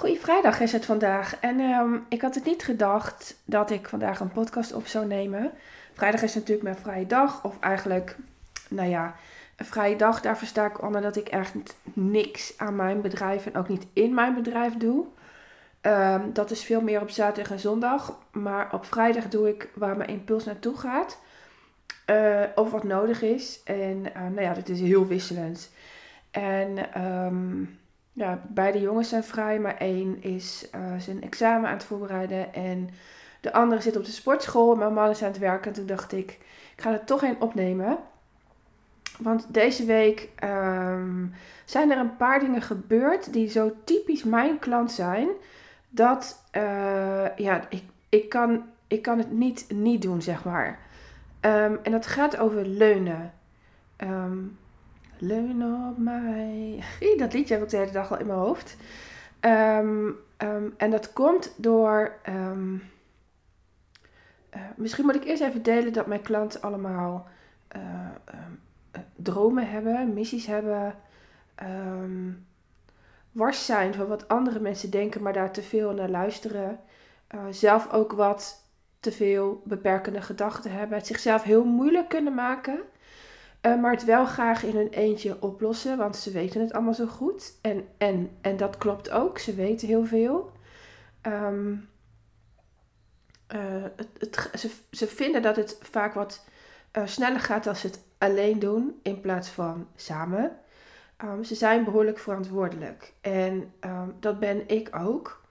[0.00, 1.40] Goeie vrijdag is het vandaag.
[1.40, 5.50] En ehm, ik had het niet gedacht dat ik vandaag een podcast op zou nemen.
[5.92, 7.44] Vrijdag is natuurlijk mijn vrije dag.
[7.44, 8.16] Of eigenlijk,
[8.68, 9.14] nou ja,
[9.56, 10.20] een vrije dag.
[10.20, 11.54] Daar versta ik onder dat ik echt
[11.92, 15.06] niks aan mijn bedrijf en ook niet in mijn bedrijf doe.
[15.80, 18.18] Ehm, dat is veel meer op zaterdag en zondag.
[18.32, 21.18] Maar op vrijdag doe ik waar mijn impuls naartoe gaat.
[22.06, 23.60] Uh, of wat nodig is.
[23.64, 25.70] En uh, nou ja, dat is heel wisselend.
[26.30, 27.79] En um,
[28.12, 32.90] ja, beide jongens zijn vrij, maar één is uh, zijn examen aan het voorbereiden en
[33.40, 34.74] de andere zit op de sportschool.
[34.74, 36.30] Mijn man is aan het werken en toen dacht ik,
[36.76, 37.98] ik ga er toch een opnemen.
[39.18, 41.32] Want deze week um,
[41.64, 45.28] zijn er een paar dingen gebeurd die zo typisch mijn klant zijn.
[45.88, 50.78] Dat, uh, ja, ik, ik, kan, ik kan het niet niet doen, zeg maar.
[51.40, 53.32] Um, en dat gaat over leunen.
[53.98, 54.58] Um,
[55.20, 56.84] Leun op mij.
[57.16, 58.76] Dat liedje heb ik de hele dag al in mijn hoofd.
[59.40, 62.12] Um, um, en dat komt door.
[62.28, 62.82] Um,
[64.54, 67.28] uh, misschien moet ik eerst even delen dat mijn klanten allemaal
[67.76, 67.82] uh,
[69.16, 70.94] dromen hebben, missies hebben.
[73.32, 76.80] wars zijn van wat andere mensen denken, maar daar te veel naar luisteren.
[77.50, 78.64] Zelf ook wat
[79.00, 80.98] te veel beperkende gedachten hebben.
[80.98, 82.80] Het zichzelf heel moeilijk kunnen maken.
[83.62, 87.06] Uh, maar het wel graag in hun eentje oplossen, want ze weten het allemaal zo
[87.06, 87.52] goed.
[87.62, 90.52] En, en, en dat klopt ook, ze weten heel veel.
[91.22, 91.88] Um,
[93.54, 93.84] uh,
[94.18, 96.44] het, ze, ze vinden dat het vaak wat
[96.92, 100.56] uh, sneller gaat als ze het alleen doen in plaats van samen.
[101.24, 103.12] Um, ze zijn behoorlijk verantwoordelijk.
[103.20, 105.44] En um, dat ben ik ook.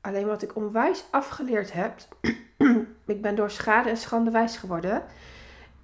[0.00, 1.94] Alleen wat ik onwijs afgeleerd heb,
[3.06, 5.02] ik ben door schade en schande wijs geworden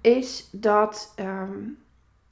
[0.03, 1.77] is dat um,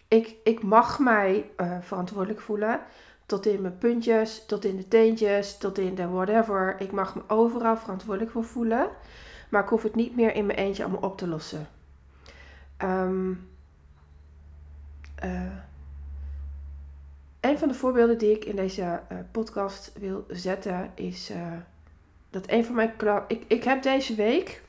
[0.07, 2.79] ik, ik mag mij uh, verantwoordelijk voelen.
[3.25, 6.75] Tot in mijn puntjes, tot in de teentjes, tot in de whatever.
[6.79, 8.89] Ik mag me overal verantwoordelijk voor voelen.
[9.49, 11.67] Maar ik hoef het niet meer in mijn eentje allemaal op te lossen.
[12.83, 13.49] Um,
[17.39, 21.31] een van de voorbeelden die ik in deze uh, podcast wil zetten is
[22.29, 23.37] dat een van mijn klanten.
[23.37, 24.61] Ik, ik heb deze week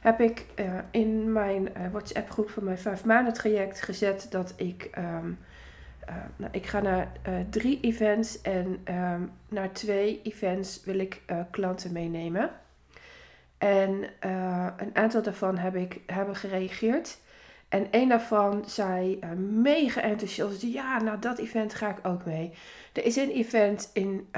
[0.00, 4.52] heb ik uh, in mijn uh, WhatsApp groep van mijn vijf maanden traject gezet dat
[4.56, 5.38] ik, um,
[6.08, 7.12] uh, nou, ik ga naar
[7.50, 12.50] drie events en um, naar twee events wil ik klanten meenemen.
[13.58, 14.04] En
[14.76, 17.18] een aantal daarvan heb ik, hebben gereageerd.
[17.68, 22.52] En een daarvan zei mega enthousiast, ja, nou dat event ga ik ook mee.
[22.92, 24.28] Er is een event in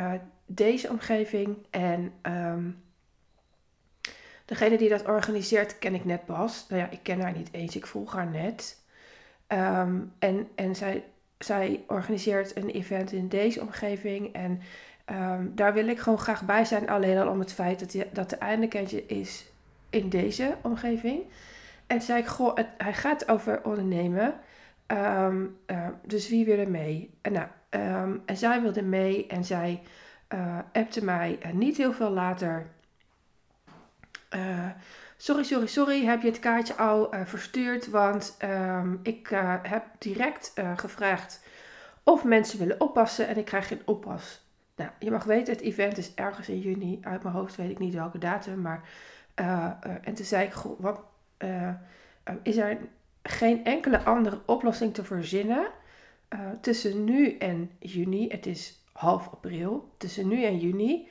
[0.46, 2.12] deze omgeving en...
[2.22, 2.81] Um,
[4.52, 6.66] Degene die dat organiseert ken ik net pas.
[6.68, 8.82] Nou ja, ik ken haar niet eens, ik volg haar net.
[9.48, 11.04] Um, en en zij,
[11.38, 14.32] zij organiseert een event in deze omgeving.
[14.32, 14.60] En
[15.10, 16.88] um, daar wil ik gewoon graag bij zijn.
[16.88, 19.46] Alleen al om het feit dat, dat de eindekentje is
[19.90, 21.22] in deze omgeving.
[21.86, 24.34] En zei ik, goh, hij gaat over ondernemen.
[24.86, 27.10] Um, uh, dus wie wil er mee?
[27.22, 27.46] En, nou,
[28.24, 29.82] en zij wilde mee en zij
[30.34, 32.66] uh, appte mij uh, niet heel veel later
[34.34, 34.70] uh,
[35.16, 37.90] sorry, sorry, sorry, heb je het kaartje al uh, verstuurd?
[37.90, 41.44] Want um, ik uh, heb direct gevraagd
[42.02, 44.40] of mensen willen oppassen en ik krijg geen oppas.
[44.76, 46.98] Nou, je mag weten, het event is ergens in juni.
[47.02, 48.60] Uit mijn hoofd weet ik niet welke datum.
[48.60, 48.88] Maar,
[49.34, 51.00] en toen zei ik, goh, wat,
[52.42, 52.78] is er
[53.22, 55.66] geen enkele andere oplossing te verzinnen
[56.60, 58.28] tussen nu en juni?
[58.28, 59.94] Het is half april.
[59.98, 61.08] Tussen nu en juni.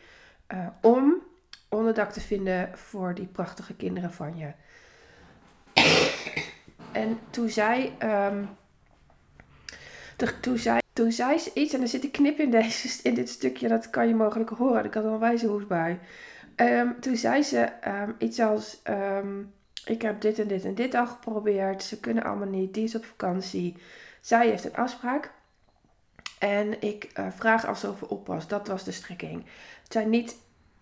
[0.82, 1.24] om
[1.72, 4.52] onderdak te vinden voor die prachtige kinderen van je.
[6.92, 8.50] En toen zei, um,
[10.42, 13.30] toen zei, toen zei ze iets, en er zit een knip in, deze, in dit
[13.30, 14.86] stukje, dat kan je mogelijk horen.
[14.86, 16.00] Ik had een wijze bij.
[16.56, 18.82] Um, toen zei ze um, iets als,
[19.86, 21.84] ik heb dit en dit en dit al geprobeerd.
[21.84, 23.76] Ze kunnen allemaal niet, die is op vakantie.
[24.22, 25.32] Zij heeft een afspraak.
[26.40, 28.48] En ik uh, vraag als ze over oppas.
[28.48, 29.44] Dat was de strekking.
[29.84, 30.36] Het zijn niet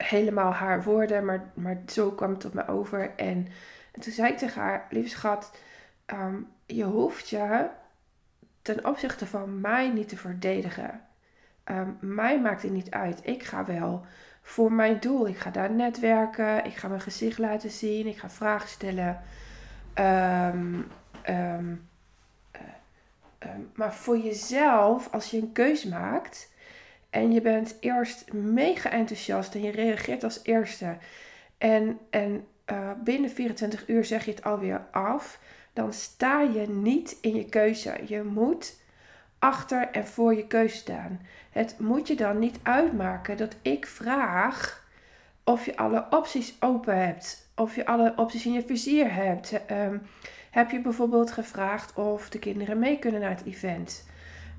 [0.03, 3.15] helemaal haar woorden, maar, maar zo kwam het op me over.
[3.15, 3.47] En,
[3.91, 5.51] en toen zei ik tegen haar, lieve schat,
[6.05, 7.67] um, je hoeft je
[8.61, 11.01] ten opzichte van mij niet te verdedigen.
[11.65, 13.19] Um, mij maakt het niet uit.
[13.23, 14.05] Ik ga wel
[14.41, 15.27] voor mijn doel.
[15.27, 16.65] Ik ga daar netwerken.
[16.65, 18.07] Ik ga mijn gezicht laten zien.
[18.07, 19.21] Ik ga vragen stellen.
[19.95, 20.91] Um,
[21.29, 21.57] uh,
[23.75, 26.51] maar voor jezelf, als je een keus maakt,
[27.09, 30.97] en je bent eerst mega enthousiast en je reageert als eerste.
[31.57, 35.39] En, en uh, binnen 24 uur zeg je het alweer af.
[35.73, 37.95] Dan sta je niet in je keuze.
[38.05, 38.77] Je moet
[39.39, 41.21] achter en voor je keuze staan.
[41.51, 44.87] Het moet je dan niet uitmaken dat ik vraag
[45.43, 47.51] of je alle opties open hebt.
[47.55, 49.65] Of je alle opties in je vizier hebt.
[49.65, 49.97] Ehm,
[50.51, 54.07] heb je bijvoorbeeld gevraagd of de kinderen mee kunnen naar het event?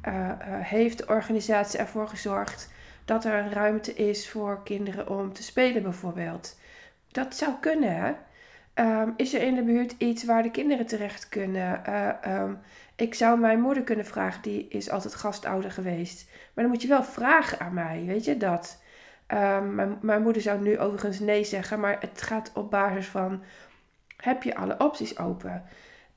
[0.09, 2.73] Uh, uh, heeft de organisatie ervoor gezorgd
[3.05, 6.59] dat er een ruimte is voor kinderen om te spelen bijvoorbeeld?
[7.09, 8.17] Dat zou kunnen.
[8.75, 11.83] Um, is er in de buurt iets waar de kinderen terecht kunnen?
[11.89, 12.59] Uh, um,
[12.97, 16.31] ik zou mijn moeder kunnen vragen, die is altijd gastouder geweest.
[16.31, 18.83] Maar dan moet je wel vragen aan mij, weet je dat?
[19.73, 23.43] Mijn, mijn moeder zou nu overigens nee zeggen, maar het gaat op basis van:
[24.17, 25.65] heb je alle opties open?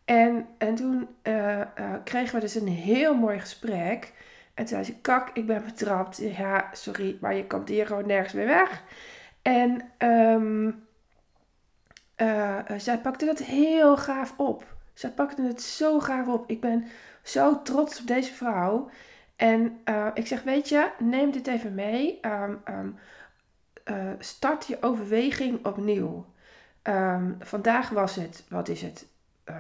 [0.05, 1.65] En, en toen uh, uh,
[2.03, 4.13] kregen we dus een heel mooi gesprek.
[4.53, 6.17] En toen zei ze: Kak, ik ben betrapt.
[6.17, 8.83] Ja, sorry, maar je komt hier gewoon nergens meer weg.
[9.41, 10.85] En um,
[12.17, 14.75] uh, zij pakte dat heel gaaf op.
[14.93, 16.49] Zij pakte het zo gaaf op.
[16.49, 16.85] Ik ben
[17.23, 18.89] zo trots op deze vrouw.
[19.35, 19.81] En
[20.13, 22.19] ik zeg, weet je, neem dit even mee.
[22.21, 22.97] Um,
[23.85, 26.25] uh, start je overweging opnieuw.
[27.39, 29.07] Vandaag was het, wat is het?
[29.49, 29.55] Uh,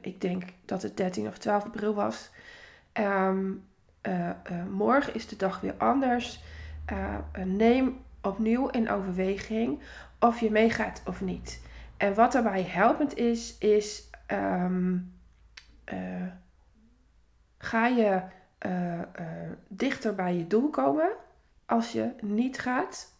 [0.00, 2.30] ik denk dat het 13 of 12 april was.
[4.70, 6.42] morgen is de dag weer anders.
[7.44, 9.80] neem opnieuw in overweging
[10.18, 11.60] of je meegaat of niet.
[11.96, 16.26] En wat daarbij helpend is, is uh,
[17.58, 18.22] ga je
[19.68, 21.10] dichter bij je doel komen
[21.66, 23.14] als je niet gaat?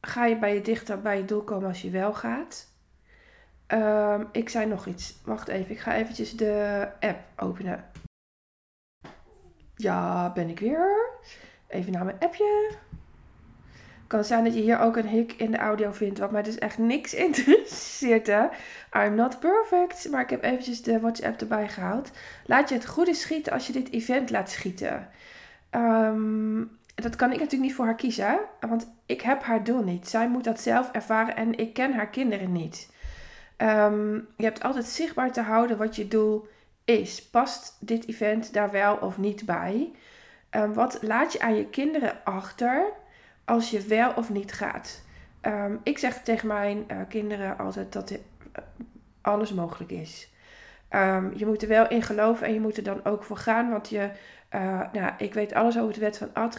[0.00, 2.74] Ga je bij je dichter bij je doel komen als je wel gaat?
[3.68, 5.20] Um, ik zei nog iets.
[5.24, 7.84] Wacht even, ik ga eventjes de app openen.
[9.76, 11.10] Ja, ben ik weer.
[11.68, 12.76] Even naar mijn appje
[14.06, 16.58] kan zijn dat je hier ook een hik in de audio vindt, wat mij dus
[16.58, 18.28] echt niks interesseert.
[18.92, 22.10] I'm not perfect, maar ik heb eventjes de WhatsApp erbij gehaald.
[22.44, 25.08] Laat je het goede schieten als je dit event laat schieten.
[25.70, 30.08] Um, dat kan ik natuurlijk niet voor haar kiezen, want ik heb haar doel niet.
[30.08, 32.94] Zij moet dat zelf ervaren en ik ken haar kinderen niet.
[33.58, 36.48] Um, je hebt altijd zichtbaar te houden wat je doel
[36.84, 37.28] is.
[37.28, 39.92] Past dit event daar wel of niet bij?
[40.50, 42.92] Um, wat laat je aan je kinderen achter?
[43.46, 45.02] als je wel of niet gaat.
[45.42, 48.18] Um, ik zeg tegen mijn uh, kinderen altijd dat uh,
[49.20, 50.30] alles mogelijk is.
[51.34, 53.70] Je moet er wel in geloven en je moet er dan ook voor gaan.
[53.70, 54.10] Want je,
[54.54, 56.54] uh, nou, ik weet alles over de wet van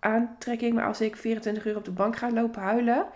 [0.00, 0.74] aantrekking.
[0.74, 3.06] Maar als ik 24 uur op de bank ga lopen huilen,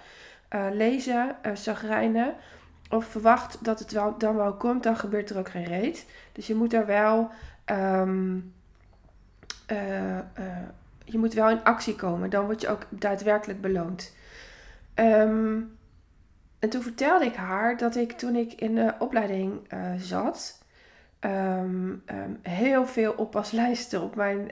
[0.72, 2.34] lezen, zagrijnen.
[2.90, 6.06] Of verwacht dat het wel, dan wel komt, dan gebeurt er ook geen reet.
[6.32, 7.30] Dus je moet er wel
[7.66, 8.52] um,
[11.04, 12.30] je moet wel in actie komen.
[12.30, 14.14] Dan word je ook daadwerkelijk beloond.
[14.94, 15.78] Um,
[16.58, 20.64] en toen vertelde ik haar dat ik toen ik in de opleiding uh, zat,
[21.20, 22.02] um,
[22.42, 24.50] heel veel oppaslijsten op mijn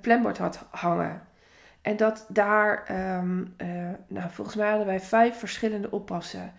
[0.00, 1.22] planbord had hangen.
[1.82, 2.84] En dat daar,
[4.06, 6.52] nou, volgens mij hadden wij vijf verschillende oppassen.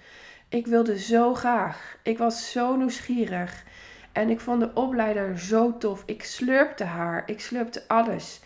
[0.51, 1.98] Ik wilde zo graag.
[2.03, 3.63] Ik was zo nieuwsgierig.
[4.12, 6.03] En ik vond de opleider zo tof.
[6.06, 7.24] Ik slurpte haar.
[7.25, 8.42] Ik slurpte alles.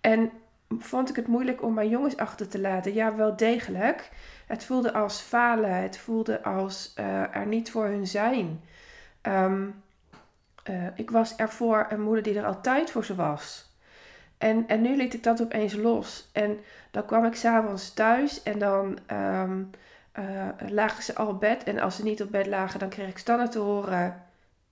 [0.00, 0.30] En
[0.78, 2.94] vond ik het moeilijk om mijn jongens achter te laten?
[2.94, 4.10] Ja, wel degelijk.
[4.46, 5.74] Het voelde als falen.
[5.74, 8.60] Het voelde als uh, er niet voor hun zijn.
[9.22, 9.82] Um,
[10.70, 13.72] uh, ik was ervoor een moeder die er altijd voor ze was.
[14.38, 16.28] En, en nu liet ik dat opeens los.
[16.32, 16.58] En
[16.90, 19.70] dan kwam ik s'avonds thuis en dan um,
[20.18, 21.64] uh, lagen ze al op bed.
[21.64, 24.22] En als ze niet op bed lagen, dan kreeg ik standaard te horen.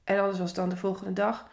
[0.05, 1.49] En anders was het dan de volgende dag.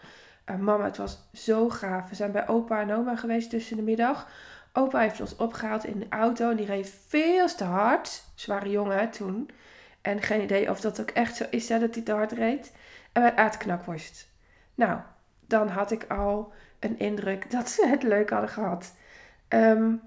[0.45, 2.09] Uh, mama, het was zo gaaf.
[2.09, 4.27] We zijn bij opa en oma geweest tussen de middag.
[4.73, 8.23] Opa heeft ons opgehaald in de auto en die reed veel te hard.
[8.35, 9.49] Ze waren jong hè, toen.
[10.01, 12.71] En geen idee of dat ook echt zo is dat hij te hard reed.
[13.11, 14.27] En wij aten knakworst.
[14.75, 14.99] Nou,
[15.39, 18.93] dan had ik al een indruk dat ze het leuk hadden gehad.
[19.49, 20.01] Um,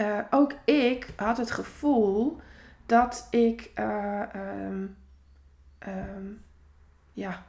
[0.00, 2.40] uh, ook ik had het gevoel
[2.86, 4.96] dat ik uh, um,
[5.88, 6.42] um,
[7.12, 7.42] ja,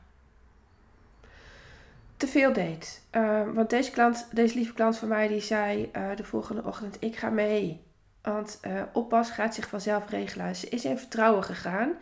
[2.17, 3.01] te veel deed.
[3.11, 7.15] Uh, want deze klant, deze lieve klant van mij, die zei de volgende ochtend: Ik
[7.15, 7.83] ga mee.
[8.21, 8.59] Want
[8.93, 10.55] oppas gaat zich vanzelf regelen.
[10.55, 11.93] Ze is in vertrouwen gegaan.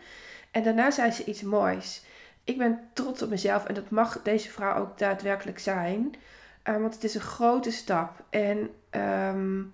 [0.50, 2.04] En daarna zei ze iets moois.
[2.44, 6.14] Ik ben trots op mezelf en dat mag deze vrouw ook daadwerkelijk zijn.
[6.64, 8.24] want het is een grote stap.
[8.30, 9.72] En um,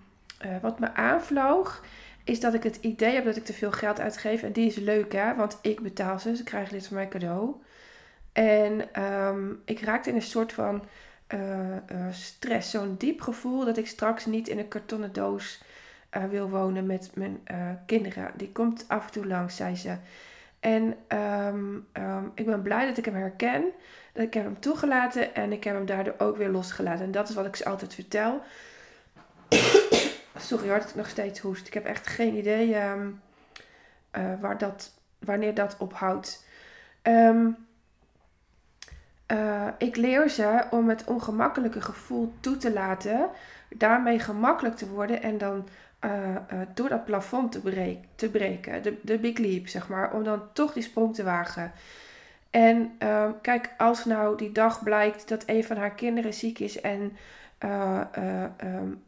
[0.60, 1.82] wat me aanvloog,
[2.24, 4.42] is dat ik het idee heb dat ik te veel geld uitgeef.
[4.42, 5.34] En die is leuk, hè?
[5.34, 6.36] Want ik betaal ze.
[6.36, 7.54] Ze krijgen dit van mijn cadeau.
[8.32, 10.84] En um, ik raakte in een soort van
[11.34, 11.76] uh, uh,
[12.10, 12.70] stress.
[12.70, 15.62] Zo'n diep gevoel dat ik straks niet in een kartonnen doos
[16.30, 17.40] wil wonen met mijn
[17.86, 18.30] kinderen.
[18.36, 19.96] Die komt af en toe langs, zei ze.
[20.60, 23.64] En ehm, ehm, ik ben blij dat ik hem herken.
[24.12, 27.04] Dat ik heb hem toegelaten en ik heb hem daardoor ook weer losgelaten.
[27.04, 28.42] En dat is wat ik ze altijd vertel.
[30.38, 31.66] Sorry hoor, dat ik nog steeds hoest.
[31.66, 33.08] Ik heb echt geen idee ehm,
[34.10, 36.44] eh, waar dat, wanneer dat ophoudt.
[37.02, 37.56] Um,
[39.78, 43.28] ik leer ze om het ongemakkelijke gevoel toe te laten.
[43.68, 45.68] Daarmee gemakkelijk te worden en dan
[46.04, 46.36] uh,
[46.74, 48.82] door dat plafond te, te breken.
[48.82, 50.12] De, de big leap, zeg maar.
[50.12, 51.72] Om dan toch die sprong te wagen.
[52.50, 56.80] En uh, kijk, als nou die dag blijkt dat een van haar kinderen ziek is
[56.80, 57.16] en
[57.64, 58.00] uh,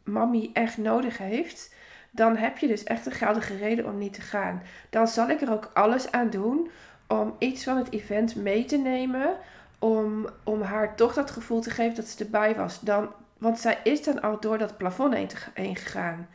[0.04, 1.74] mami echt nodig heeft,
[2.10, 4.62] dan heb je dus echt een geldige reden om niet te gaan.
[4.90, 6.70] Dan zal ik er ook alles aan doen
[7.06, 9.36] om iets van het event mee te nemen.
[9.78, 12.80] Om, om haar toch dat gevoel te geven dat ze erbij was.
[12.80, 16.28] Dan, want zij is dan al door dat plafond heen, te, gegaan.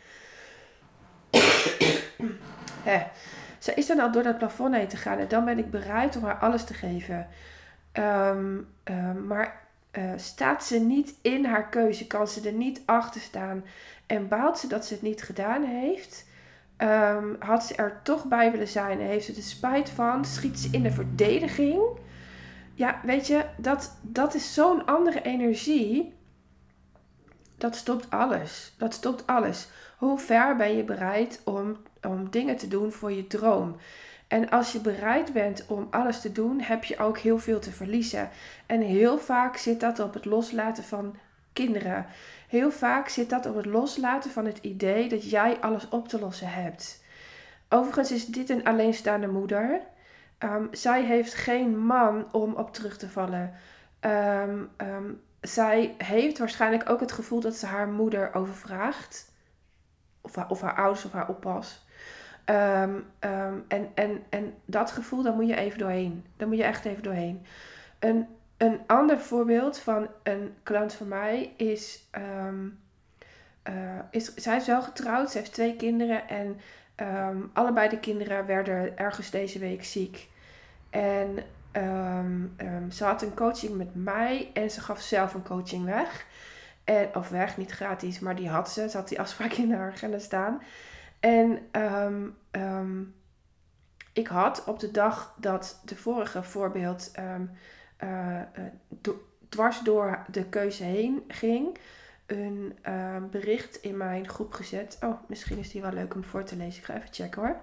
[2.84, 3.03] Hè.
[3.58, 5.20] Zij is dan al door dat plafond heen te gaan.
[5.20, 7.27] En dan ben ik bereid om haar alles te geven.
[7.93, 9.62] Um, um, maar
[9.98, 12.08] uh, staat ze niet in haar keuze?
[12.08, 13.64] Kan ze er niet achter staan?
[14.06, 16.26] En baalt ze dat ze het niet gedaan heeft?
[16.78, 20.26] Um, had ze er toch bij willen zijn en heeft ze er spijt van?
[20.26, 21.82] Schiet ze in de verdediging?
[22.74, 26.14] Ja, weet je, dat, dat is zo'n andere energie.
[27.58, 28.74] Dat stopt alles.
[28.78, 29.68] Dat stopt alles.
[29.98, 33.76] Hoe ver ben je bereid om, om dingen te doen voor je droom?
[34.34, 37.72] En als je bereid bent om alles te doen, heb je ook heel veel te
[37.72, 38.30] verliezen.
[38.66, 41.16] En heel vaak zit dat op het loslaten van
[41.54, 42.06] kinderen.
[42.48, 46.20] Heel vaak zit dat op het loslaten van het idee dat jij alles op te
[46.20, 47.04] lossen hebt.
[47.70, 49.82] Overigens is dit een alleenstaande moeder.
[50.40, 53.54] Um, zij heeft geen man om op terug te vallen.
[54.02, 59.32] Um, um, zij heeft waarschijnlijk ook het gevoel dat ze haar moeder overvraagt.
[60.22, 61.86] Of of haar ouders of haar oppas.
[62.46, 66.26] Um, um, en, en, en dat gevoel, daar moet je even doorheen.
[66.38, 67.46] Daar moet je echt even doorheen.
[68.00, 72.10] Een, een ander voorbeeld van een klant van mij is,
[72.48, 72.80] um,
[73.70, 74.34] uh, is...
[74.36, 76.30] Zij is wel getrouwd, ze heeft twee kinderen.
[76.30, 76.60] En
[77.54, 80.30] allebei de kinderen werden ergens deze week ziek.
[80.90, 81.38] En
[82.90, 86.26] ze had een coaching met mij en ze gaf zelf een coaching weg.
[86.84, 88.90] En, of weg, niet gratis, maar die had ze.
[88.90, 90.62] Ze had die afspraak in haar agenda staan.
[91.24, 93.15] En um, um,
[94.13, 97.51] ik had op de dag dat de vorige voorbeeld um,
[98.03, 98.42] uh,
[98.88, 101.77] do dwars door de keuze heen ging,
[102.25, 102.75] een
[103.32, 104.98] bericht in mijn groep gezet.
[105.01, 106.80] Oh, misschien is die wel leuk om voor te lezen.
[106.80, 107.62] Ik ga even checken hoor.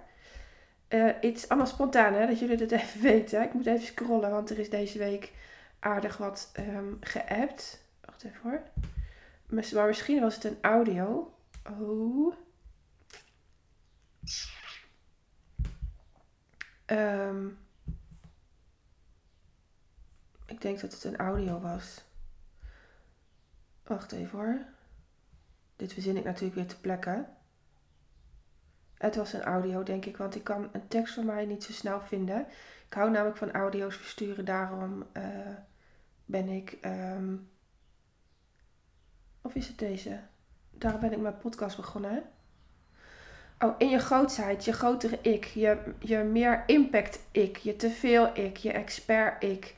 [0.88, 3.42] Uh, het is allemaal spontaan hè, dat jullie het even weten.
[3.42, 5.32] Ik moet even scrollen, want er is deze week
[5.78, 7.84] aardig wat um, geappt.
[8.04, 8.62] Wacht even hoor.
[9.46, 11.34] Maar misschien was het een audio.
[11.80, 12.34] Oh.
[16.86, 17.58] Um,
[20.46, 22.04] ik denk dat het een audio was.
[23.82, 24.64] Wacht even hoor.
[25.76, 27.36] Dit verzin ik natuurlijk weer te plekken.
[28.94, 31.72] Het was een audio, denk ik, want ik kan een tekst van mij niet zo
[31.72, 32.46] snel vinden.
[32.86, 35.56] Ik hou namelijk van audio's versturen, daarom uh,
[36.24, 36.78] ben ik.
[36.82, 37.50] Um...
[39.42, 40.20] Of is het deze?
[40.70, 42.30] Daarom ben ik mijn podcast begonnen.
[43.60, 48.56] Oh, in je grootheid, je grotere ik, je, je meer impact ik, je teveel ik,
[48.56, 49.74] je expert ik.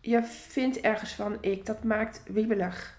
[0.00, 2.98] Je vindt ergens van ik, dat maakt wiebelig.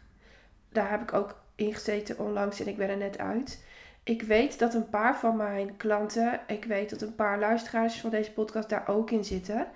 [0.70, 3.64] Daar heb ik ook in gezeten onlangs en ik ben er net uit.
[4.04, 8.10] Ik weet dat een paar van mijn klanten, ik weet dat een paar luisteraars van
[8.10, 9.68] deze podcast daar ook in zitten.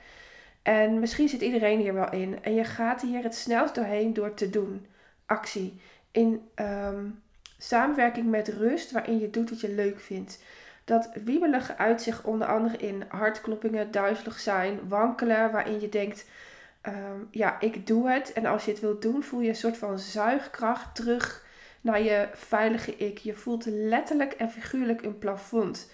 [0.62, 2.44] En misschien zit iedereen hier wel in.
[2.44, 4.86] En je gaat hier het snelst doorheen door te doen.
[5.26, 5.82] Actie.
[6.12, 7.21] In um,
[7.64, 10.44] Samenwerking met rust, waarin je doet wat je leuk vindt.
[10.84, 16.26] Dat wiebelige uitzicht onder andere in hartkloppingen, duizelig zijn, wankelen, waarin je denkt,
[16.88, 18.34] um, ja, ik doe het.
[18.34, 21.46] En als je het wilt doen, voel je een soort van zuigkracht terug
[21.82, 23.18] naar je veilige ik.
[23.18, 25.92] Je voelt letterlijk en figuurlijk een plafond.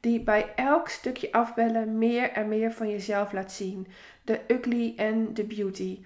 [0.00, 3.86] Die bij elk stukje afbellen meer en meer van jezelf laat zien.
[4.22, 5.98] De ugly en de beauty.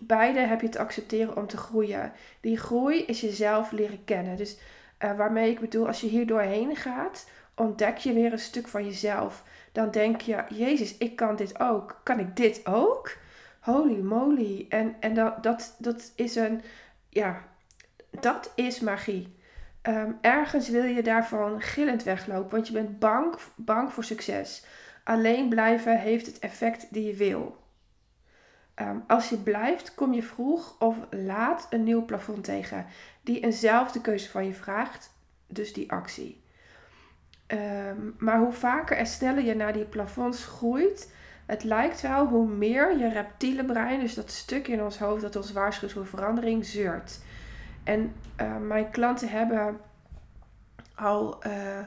[0.00, 2.12] Beide heb je te accepteren om te groeien.
[2.40, 4.36] Die groei is jezelf leren kennen.
[4.36, 4.58] Dus
[4.98, 8.84] uh, waarmee ik bedoel, als je hier doorheen gaat, ontdek je weer een stuk van
[8.84, 9.44] jezelf.
[9.72, 12.00] Dan denk je, Jezus, ik kan dit ook.
[12.02, 13.16] Kan ik dit ook?
[13.60, 14.66] Holy moly.
[14.68, 16.62] En, en dat, dat, dat is een,
[17.08, 17.42] ja,
[18.10, 19.34] dat is magie.
[19.88, 24.64] Um, ergens wil je daarvan gillend weglopen, want je bent bang, bang voor succes.
[25.04, 27.56] Alleen blijven heeft het effect die je wil.
[28.80, 32.86] Um, als je blijft, kom je vroeg of laat een nieuw plafond tegen
[33.22, 35.12] die eenzelfde keuze van je vraagt,
[35.46, 36.42] dus die actie.
[37.46, 41.08] Um, maar hoe vaker en sneller je naar die plafonds groeit,
[41.46, 45.36] Het lijkt wel hoe meer je reptiele brein, dus dat stuk in ons hoofd dat
[45.36, 47.20] ons waarschuwt voor verandering, zeurt.
[47.82, 49.80] En uh, mijn klanten hebben
[50.94, 51.78] al, uh,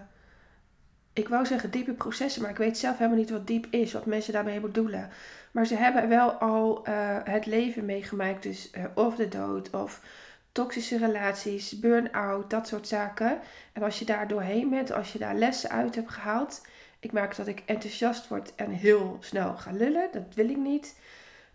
[1.14, 4.06] ik wou zeggen diepe processen, maar ik weet zelf helemaal niet wat diep is, wat
[4.06, 5.10] mensen daarmee bedoelen.
[5.58, 10.02] Maar ze hebben wel al uh, het leven meegemaakt, dus of de dood of
[10.52, 13.40] toxische relaties, burn-out, dat soort zaken.
[13.74, 16.66] En als je daar doorheen bent, als je daar lessen uit hebt gehaald,
[17.00, 20.10] ik merk dat ik enthousiast word en heel snel ga lullen.
[20.12, 21.00] Dat wil ik niet.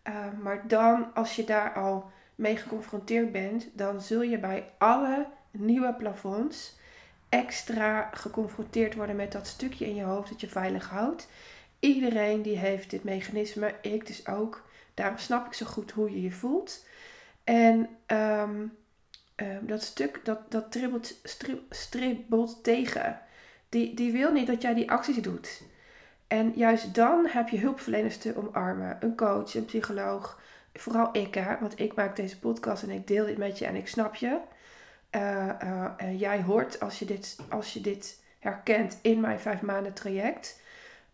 [0.09, 5.27] Uh, maar dan, als je daar al mee geconfronteerd bent, dan zul je bij alle
[5.51, 6.77] nieuwe plafonds
[7.29, 11.29] extra geconfronteerd worden met dat stukje in je hoofd dat je veilig houdt.
[11.83, 14.63] Iedereen die heeft dit mechanisme, ik dus ook.
[14.95, 16.85] Daarom snap ik zo goed hoe je je voelt.
[17.45, 18.77] En um,
[19.37, 21.21] um, dat stuk, dat, dat tribbelt,
[21.71, 23.21] stribbelt tegen
[23.69, 25.63] die, die wil niet dat jij die acties doet.
[26.27, 28.97] En juist dan heb je hulpverleners te omarmen.
[29.01, 30.41] Een coach, een psycholoog.
[30.75, 33.77] Vooral ik, hè, want ik maak deze podcast en ik deel dit met je en
[33.77, 34.39] ik snap je.
[35.11, 39.93] Uh, en jij hoort als je, dit, als je dit herkent in mijn vijf maanden
[39.93, 40.61] traject.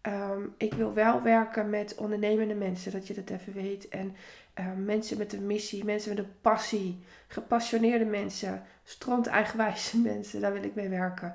[0.03, 3.89] Um, ik wil wel werken met ondernemende mensen, dat je dat even weet.
[3.89, 4.17] En
[4.59, 10.53] uh, mensen met een missie, mensen met een passie, gepassioneerde mensen, stront eigenwijze mensen, daar
[10.53, 11.35] wil ik mee werken.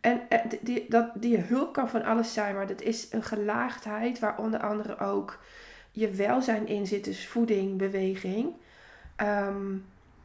[0.00, 0.20] En
[0.60, 4.60] die, dat, die hulp kan van alles zijn, maar dat is een gelaagdheid waar onder
[4.60, 5.38] andere ook
[5.90, 8.52] je welzijn in zit, dus voeding, beweging.
[9.16, 9.76] Ehm,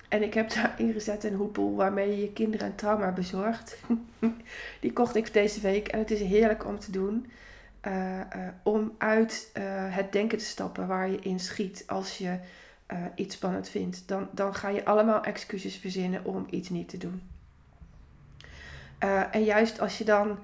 [0.09, 3.77] en ik heb daar ingezet een hoepel waarmee je je kinderen een trauma bezorgt.
[4.81, 7.31] die kocht ik deze week en het is heerlijk om te doen.
[7.87, 12.39] Uh, uh, om uit uh, het denken te stappen waar je in schiet als je
[13.15, 14.07] iets spannend vindt.
[14.07, 17.21] Dan, dan ga je allemaal excuses verzinnen om iets niet te doen.
[19.31, 20.39] En juist als je dan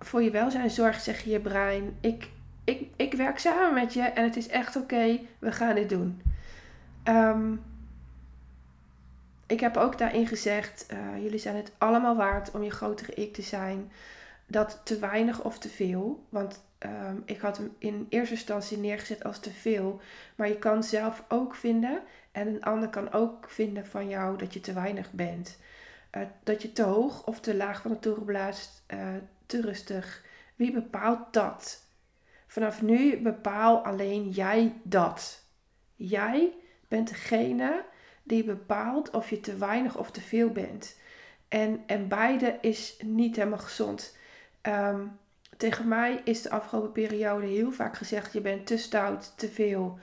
[0.00, 2.30] voor je welzijn zorgt, zeg je je brein: ik,
[2.64, 6.22] ik, ik werk samen met je en het is echt oké, we gaan dit doen.
[7.04, 7.62] Um,
[9.46, 10.86] ik heb ook daarin gezegd:
[11.20, 13.90] jullie zijn het allemaal waard om je grotere ik te zijn.
[14.46, 16.26] Dat te weinig of te veel.
[16.28, 20.00] Want um, ik had hem in eerste instantie neergezet als te veel.
[20.36, 22.02] Maar je kan zelf ook vinden.
[22.32, 25.58] En een ander kan ook vinden van jou dat je te weinig bent.
[26.16, 29.08] Uh, dat je te hoog of te laag van de toren blaast, uh,
[29.46, 30.24] te rustig.
[30.54, 31.84] Wie bepaalt dat?
[32.46, 35.44] Vanaf nu bepaal alleen jij dat.
[35.96, 36.52] Jij
[36.88, 37.84] bent degene
[38.22, 40.96] die bepaalt of je te weinig of te veel bent.
[41.48, 44.16] En, en beide is niet helemaal gezond.
[44.68, 45.18] Um,
[45.56, 49.98] tegen mij is de afgelopen periode heel vaak gezegd: je bent te stout, te veel.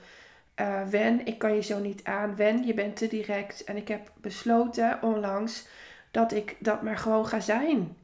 [0.60, 2.36] Uh, wen, ik kan je zo niet aan.
[2.36, 3.64] Wen, je bent te direct.
[3.64, 5.66] En ik heb besloten onlangs
[6.10, 7.96] dat ik dat maar gewoon ga zijn.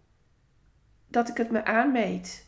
[1.06, 2.46] Dat ik het me aanmeet.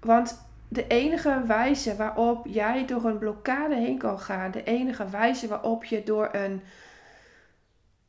[0.00, 5.48] Want de enige wijze waarop jij door een blokkade heen kan gaan, de enige wijze
[5.48, 6.62] waarop je door een.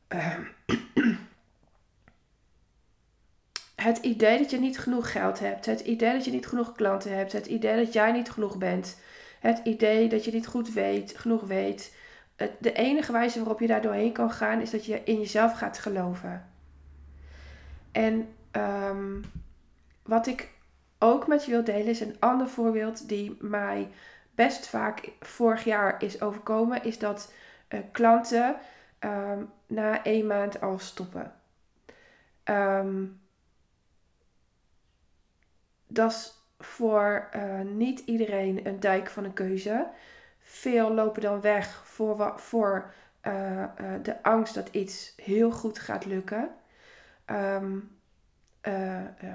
[0.08, 0.38] Uh,
[3.84, 7.16] het idee dat je niet genoeg geld hebt, het idee dat je niet genoeg klanten
[7.16, 8.98] hebt, het idee dat jij niet genoeg bent,
[9.40, 11.96] het idee dat je niet goed weet, genoeg weet.
[12.58, 15.78] De enige wijze waarop je daar doorheen kan gaan is dat je in jezelf gaat
[15.78, 16.50] geloven.
[17.92, 19.24] En um,
[20.02, 20.50] wat ik
[20.98, 23.88] ook met je wil delen is een ander voorbeeld die mij
[24.34, 27.32] best vaak vorig jaar is overkomen, is dat
[27.68, 28.56] uh, klanten
[29.00, 31.32] um, na één maand al stoppen.
[32.44, 33.22] Um,
[35.94, 39.86] dat is voor uh, niet iedereen een dijk van een keuze.
[40.38, 42.94] Veel lopen dan weg voor, voor
[43.26, 43.66] uh, uh,
[44.02, 46.50] de angst dat iets heel goed gaat lukken.
[47.30, 47.62] Uh,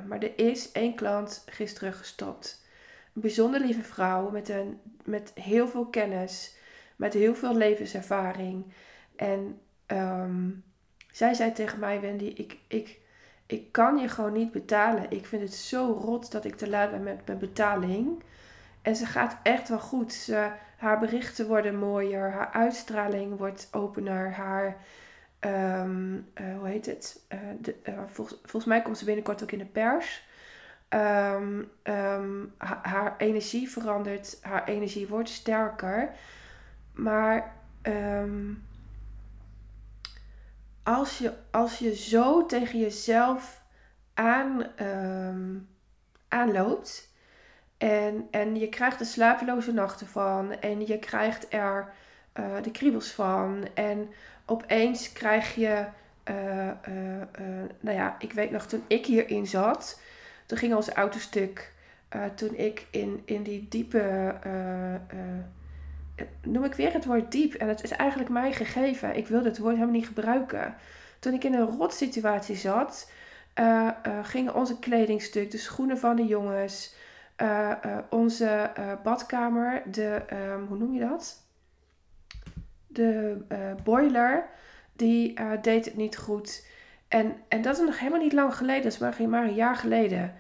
[0.08, 2.66] maar er is één klant gisteren gestopt.
[3.16, 6.56] Een bijzonder lieve vrouw met, een, met heel veel kennis,
[6.96, 8.74] met heel veel levenservaring.
[9.16, 10.64] En um,
[11.12, 13.00] zij zei tegen mij, Wendy, ik, ik,
[13.50, 15.06] ik kan je gewoon niet betalen.
[15.12, 18.24] Ik vind het zo rot dat ik te laat ben met mijn betaling.
[18.82, 20.14] En ze gaat echt wel goed.
[20.14, 24.78] Ze, haar berichten worden mooier, haar uitstraling wordt opener, haar
[25.46, 27.22] Um, uh, hoe heet het?
[27.34, 30.28] Uh, de, uh, volgens, volgens mij komt ze binnenkort ook in de pers.
[30.90, 31.72] Um,
[32.58, 36.10] ha haar energie verandert, haar energie wordt sterker.
[36.94, 37.56] Maar
[40.96, 43.64] als, je, als je zo tegen jezelf
[44.14, 44.66] aan,
[46.28, 47.10] aanloopt
[47.78, 51.94] en, en je krijgt er slapeloze nachten van en je krijgt er
[52.62, 54.10] de kriebels van en
[54.46, 55.86] opeens krijg je,
[56.30, 57.24] uh, uh,
[57.80, 60.02] nou ja, ik weet nog toen ik hierin zat,
[60.46, 61.74] toen ging onze auto stuk.
[62.36, 64.34] toen ik in, in die diepe.
[66.42, 67.54] Noem ik weer het woord diep.
[67.54, 69.16] En het is eigenlijk mij gegeven.
[69.16, 70.76] Ik wilde het woord helemaal niet gebruiken.
[71.20, 73.12] Toen ik in een rotsituatie zat,
[74.24, 76.96] gingen onze kledingstuk, de schoenen van de jongens,
[78.10, 78.72] onze
[79.04, 80.22] badkamer, de.
[80.34, 81.44] Um, hoe noem je dat?
[82.88, 83.38] De
[83.84, 84.46] boiler
[84.94, 86.68] die deed het niet goed.
[87.08, 90.34] En, en dat is nog helemaal niet lang geleden, dat is maar, een jaar geleden.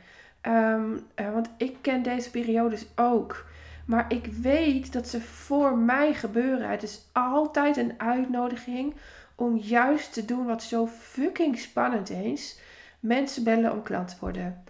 [0.47, 0.83] Uh,
[1.15, 3.45] want ik ken deze periodes ook.
[3.89, 6.69] Maar ik weet dat ze voor mij gebeuren.
[6.69, 8.95] Het is altijd een uitnodiging
[9.35, 12.59] om juist te doen wat zo fucking spannend is.
[12.99, 14.63] Mensen bellen om klant te worden.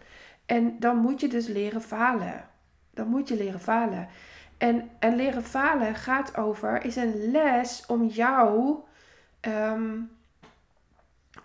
[0.46, 2.46] En dan moet je dus leren falen.
[2.94, 4.08] Dan moet je leren falen.
[4.58, 8.78] En, en leren falen gaat over, is een les om jou
[9.40, 10.00] Ehm,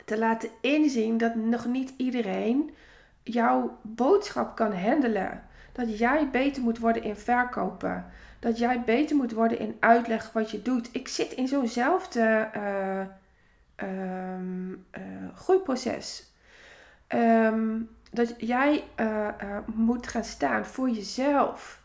[0.04, 2.74] te laten inzien dat nog niet iedereen
[3.22, 5.42] jouw boodschap kan handelen.
[5.74, 8.04] Dat jij beter moet worden in verkopen.
[8.38, 10.88] Dat jij beter moet worden in uitleggen wat je doet.
[10.92, 13.00] Ik zit in zo'nzelfde uh,
[13.88, 16.32] uh, groeiproces.
[17.06, 19.28] Ehm, dat jij eh,
[19.66, 21.82] moet gaan staan voor jezelf.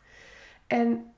[0.67, 1.13] En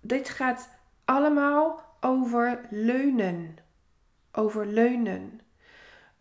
[0.00, 0.68] dit gaat
[1.04, 3.56] allemaal over leunen
[4.32, 5.40] over leunen.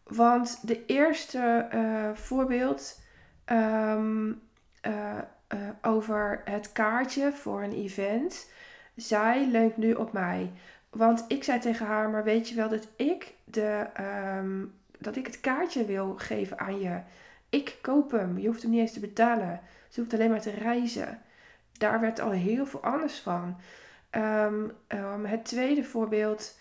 [0.04, 1.67] Want de eerste
[2.13, 3.02] voorbeeld
[3.45, 4.41] um,
[4.88, 5.19] uh,
[5.81, 8.49] over het kaartje voor een event.
[8.95, 10.51] Zij leunt nu op mij.
[10.89, 13.88] Want ik zei tegen haar, maar weet je wel dat ik, de,
[14.39, 16.99] um, dat ik het kaartje wil geven aan je.
[17.49, 18.38] Ik koop hem.
[18.38, 19.60] Je hoeft hem niet eens te betalen.
[19.89, 21.21] Ze hoeft alleen maar te reizen.
[21.77, 23.58] Daar werd al heel veel anders van.
[24.12, 26.58] Um, het tweede voorbeeld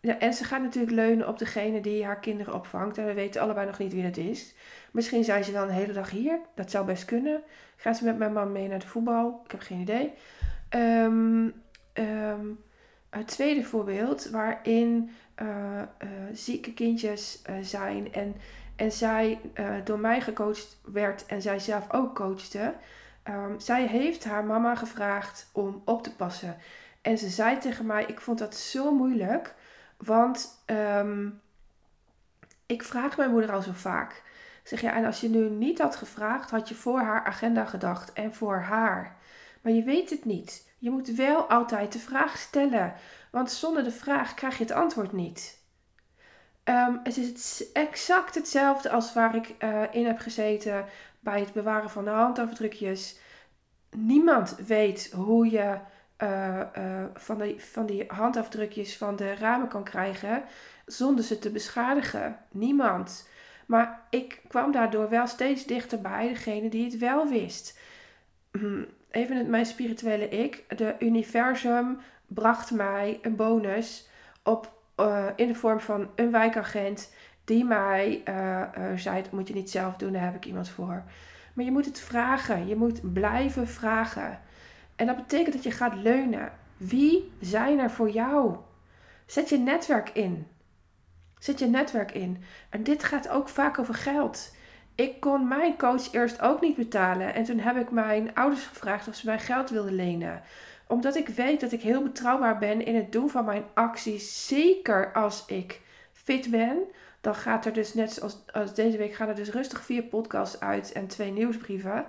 [0.00, 2.98] ja, en ze gaat natuurlijk leunen op degene die haar kinderen opvangt.
[2.98, 4.54] En we weten allebei nog niet wie dat is.
[4.92, 6.38] Misschien zijn ze wel een hele dag hier.
[6.54, 7.42] Dat zou best kunnen.
[7.76, 9.40] Gaat ze met mijn man mee naar de voetbal?
[9.44, 10.12] Ik heb geen idee.
[10.70, 11.54] Um,
[13.10, 15.10] het tweede voorbeeld waarin
[15.42, 15.48] uh,
[15.78, 18.36] uh, zieke kindjes zijn en,
[18.76, 19.40] en zij
[19.84, 22.74] door mij gecoacht werd en zij zelf ook coachte.
[23.28, 26.56] Um, zij heeft haar mama gevraagd om op te passen.
[27.02, 29.54] En ze zei tegen mij: Ik vond dat zo moeilijk.
[29.96, 31.28] Want ehm,
[32.66, 34.22] ik vraag mijn moeder al zo vaak.
[34.68, 38.12] Zeg ja, en als je nu niet had gevraagd, had je voor haar agenda gedacht
[38.12, 39.16] en voor haar.
[39.62, 40.70] Maar je weet het niet.
[40.78, 42.94] Je moet wel altijd de vraag stellen.
[43.30, 45.58] Want zonder de vraag krijg je het antwoord niet.
[46.64, 50.84] Um, het is exact hetzelfde als waar ik uh, in heb gezeten
[51.20, 53.18] bij het bewaren van de handafdrukjes.
[53.90, 55.78] Niemand weet hoe je
[56.22, 60.42] uh, van, die, van die handafdrukjes van de ramen kan krijgen
[60.86, 62.38] zonder ze te beschadigen.
[62.50, 63.28] Niemand.
[63.68, 67.78] Maar ik kwam daardoor wel steeds dichter bij degene die het wel wist.
[68.50, 70.64] Hm, even het, mijn spirituele ik.
[70.78, 74.08] De universum bracht mij een bonus
[74.42, 78.62] op, uh, in de vorm van een wijkagent die mij uh,
[78.96, 81.02] zei: dat moet je niet zelf doen, daar heb ik iemand voor.
[81.52, 82.66] Maar je moet het vragen.
[82.66, 84.40] Je moet blijven vragen.
[84.96, 86.52] En dat betekent dat je gaat leunen.
[86.76, 88.56] Wie zijn er voor jou?
[89.26, 90.46] Zet je netwerk in.
[91.38, 92.44] Zet je netwerk in.
[92.68, 94.56] En dit gaat ook vaak over geld.
[94.94, 97.34] Ik kon mijn coach eerst ook niet betalen.
[97.34, 100.42] En toen heb ik mijn ouders gevraagd of ze mij geld wilden lenen.
[100.86, 104.46] Omdat ik weet dat ik heel betrouwbaar ben in het doen van mijn acties.
[104.46, 105.80] Zeker als ik
[106.12, 106.78] fit ben.
[107.20, 110.60] Dan gaat er dus net zoals als deze week gaan er dus rustig vier podcasts
[110.60, 112.06] uit en twee nieuwsbrieven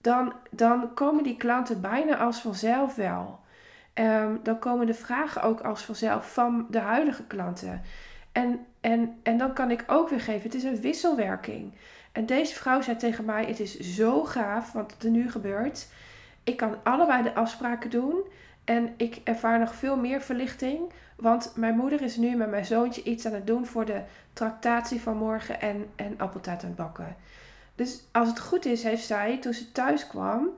[0.00, 3.40] dan, dan komen die klanten bijna als vanzelf wel.
[3.94, 7.82] Um, dan komen de vragen ook als vanzelf van de huidige klanten.
[8.32, 11.72] En, en, en dan kan ik ook weer geven, het is een wisselwerking.
[12.12, 15.88] En deze vrouw zei tegen mij, het is zo gaaf wat er nu gebeurt.
[16.44, 18.22] Ik kan allebei de afspraken doen.
[18.64, 20.80] En ik ervaar nog veel meer verlichting.
[21.16, 25.00] Want mijn moeder is nu met mijn zoontje iets aan het doen voor de tractatie
[25.00, 27.16] van morgen en, en appeltaart aan het bakken.
[27.74, 30.48] Dus als het goed is, heeft zij toen ze thuis kwam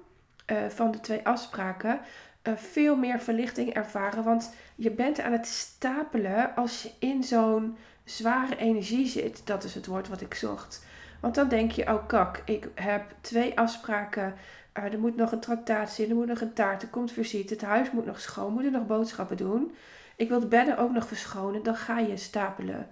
[0.46, 2.00] uh, van de twee afspraken
[2.42, 4.24] uh, veel meer verlichting ervaren.
[4.24, 9.42] Want je bent aan het stapelen als je in zo'n zware energie zit.
[9.44, 10.84] Dat is het woord wat ik zocht.
[11.20, 14.34] Want dan denk je, oh kak, ik heb twee afspraken.
[14.78, 17.62] Uh, er moet nog een tractatie, er moet nog een taart, er komt visite, het
[17.62, 19.74] huis moet nog schoon, moet er nog boodschappen doen.
[20.16, 22.88] Ik wil de bedden ook nog verschonen, dan ga je stapelen.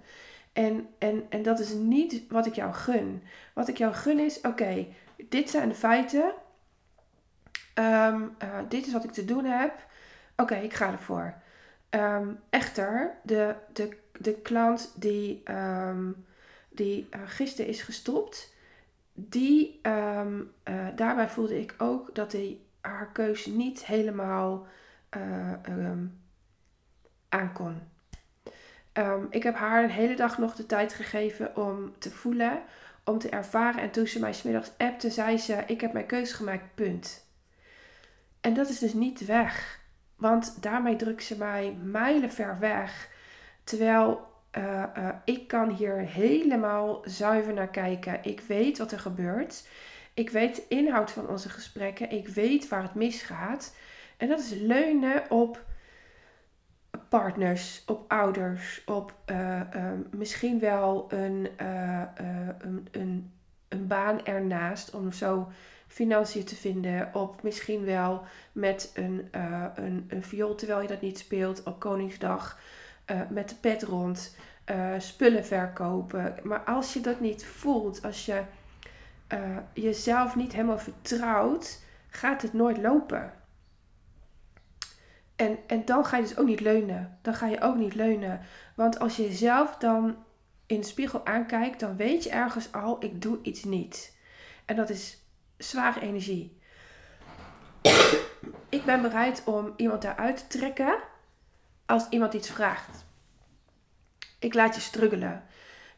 [0.53, 3.23] En, en, en dat is niet wat ik jou gun.
[3.53, 4.87] Wat ik jou gun is, oké,
[5.29, 6.33] dit zijn de feiten.
[7.73, 9.73] Ehm, eh, dit is wat ik te doen heb.
[10.35, 11.33] Oké, ik ga ervoor.
[11.89, 16.25] Um, echter, de, de, de klant die, um,
[16.69, 18.53] die uh, gisteren is gestopt,
[19.13, 24.67] die, ehm, eh, daarbij voelde ik ook dat hij haar keuze niet helemaal
[27.29, 27.81] aankon.
[28.93, 32.61] Ehm, ik heb haar een hele dag nog de tijd gegeven om te voelen,
[33.03, 33.81] om te ervaren.
[33.81, 37.25] En toen ze mij smiddags appte, zei ze: Ik heb mijn keuze gemaakt, punt.
[38.41, 39.79] En dat is dus niet weg.
[40.15, 43.09] Want daarmee drukt ze mij mijlen ver weg.
[43.63, 48.23] Terwijl uh, uh, ik kan hier helemaal zuiver naar kijken.
[48.23, 49.67] Ik weet wat er gebeurt.
[50.13, 52.11] Ik weet de inhoud van onze gesprekken.
[52.11, 53.75] Ik weet waar het misgaat.
[54.17, 55.65] En dat is leunen op
[57.09, 59.61] partners, op ouders, op uh,
[60.11, 61.49] misschien wel een,
[62.57, 63.31] een, een,
[63.67, 65.51] een baan ernaast om zo
[65.91, 67.09] financiën te vinden.
[67.13, 69.27] Op misschien wel met een,
[69.75, 72.59] een, een viool terwijl je dat niet speelt op Koningsdag.
[73.29, 74.35] met de pet rond.
[74.97, 76.35] spullen verkopen.
[76.43, 78.41] Maar als je dat niet voelt, als je
[79.73, 83.33] jezelf niet helemaal vertrouwt, gaat het nooit lopen.
[85.35, 87.17] En, en dan ga je dus ook niet leunen.
[87.21, 88.41] Dan ga je ook niet leunen.
[88.75, 90.15] Want als je jezelf dan
[90.65, 94.17] in de spiegel aankijkt, dan weet je ergens al, ik doe iets niet.
[94.65, 95.20] En dat is
[95.63, 96.59] zware energie.
[98.69, 100.99] ik ben bereid om iemand daaruit te trekken
[101.85, 103.05] als iemand iets vraagt.
[104.39, 105.43] Ik laat je struggelen.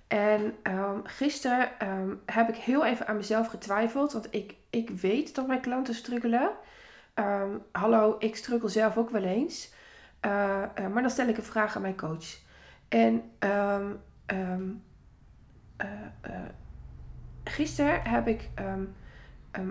[0.07, 4.13] En um, gisteren um, heb ik heel even aan mezelf getwijfeld.
[4.13, 6.51] Want ik, ik weet dat mijn klanten struggelen.
[7.15, 9.73] Um, hallo, ik struggle zelf ook wel eens.
[10.25, 12.37] Uh, uh, maar dan stel ik een vraag aan mijn coach.
[12.87, 13.79] En uh,
[17.43, 18.49] gisteren heb ik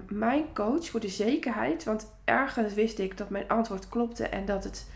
[0.08, 4.64] mijn coach voor de zekerheid, want ergens wist ik dat mijn antwoord klopte en dat
[4.64, 4.90] het,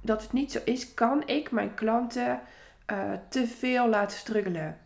[0.00, 2.40] dat het niet zo is, kan ik mijn klanten
[3.28, 4.78] te veel laten struggelen.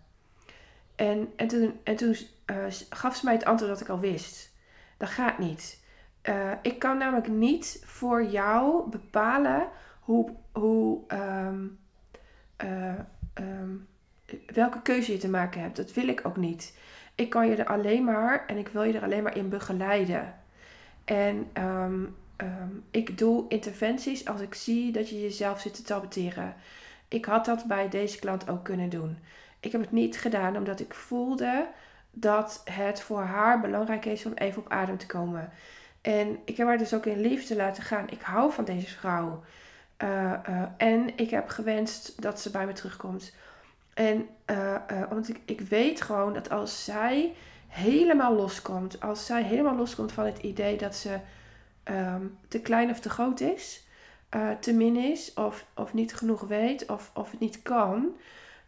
[0.96, 2.16] En, en toen, en toen
[2.90, 4.52] gaf ze mij het antwoord dat ik al wist.
[4.96, 5.80] Dat gaat niet.
[6.28, 9.68] Uh, ik kan namelijk niet voor jou bepalen
[10.00, 11.48] hoe, hoe, uh,
[13.34, 13.88] um,
[14.46, 15.76] welke keuze je te maken hebt.
[15.76, 16.78] Dat wil ik ook niet.
[17.14, 20.34] Ik kan je er alleen maar en ik wil je er alleen maar in begeleiden.
[21.04, 22.16] En um,
[22.90, 26.54] ik doe interventies als ik zie dat je jezelf zit te saboteren.
[27.08, 29.18] Ik had dat bij deze klant ook kunnen doen.
[29.60, 31.68] Ik heb het niet gedaan omdat ik voelde
[32.10, 35.50] dat het voor haar belangrijk is om even op adem te komen.
[36.00, 38.10] En ik heb haar dus ook in liefde laten gaan.
[38.10, 39.42] Ik hou van deze vrouw.
[40.02, 43.34] Uh, uh, en ik heb gewenst dat ze bij me terugkomt.
[43.94, 44.76] En uh,
[45.10, 47.34] want ik, ik weet gewoon dat als zij
[47.68, 51.18] helemaal loskomt, als zij helemaal loskomt van het idee dat ze
[51.84, 53.86] um, te klein of te groot is,
[54.60, 58.16] te min is, of, of niet genoeg weet, of, of het niet kan,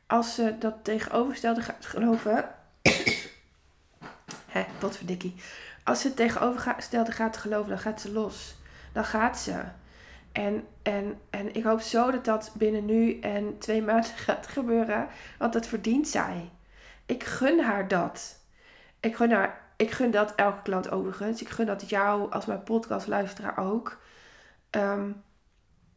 [0.06, 2.48] als ze dat tegenovergestelde gaat geloven.
[4.54, 5.34] Hé, wat verdikkie.
[5.84, 8.54] Als ze het tegenovergestelde gaat geloven, dan gaat ze los.
[8.92, 9.62] Dan gaat ze.
[10.34, 15.08] En, en, en ik hoop zo dat dat binnen nu en twee maanden gaat gebeuren.
[15.38, 16.50] Want dat verdient zij.
[17.06, 18.38] Ik gun haar dat.
[19.00, 21.40] Ik gun, haar, ik gun dat elke klant overigens.
[21.40, 24.00] Ik gun dat jou als mijn podcastluisteraar ook.
[24.70, 25.22] Um,